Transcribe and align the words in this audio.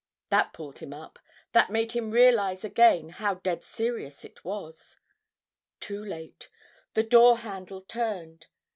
That 0.29 0.51
pulled 0.51 0.79
him 0.79 0.93
up; 0.95 1.19
that 1.51 1.69
made 1.69 1.91
him 1.91 2.09
realize 2.09 2.63
again 2.63 3.09
how 3.09 3.35
dead 3.35 3.63
serious 3.63 4.25
it 4.25 4.43
was. 4.43 4.97
Too 5.79 6.03
late. 6.03 6.49
The 6.95 7.03
door 7.03 7.37
handle 7.37 7.83
turned. 7.83 8.47